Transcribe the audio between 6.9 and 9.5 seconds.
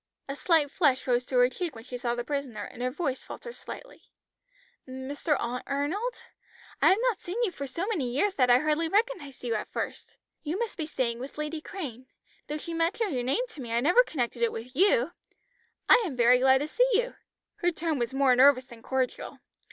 not seen you for so many years that I hardly recognised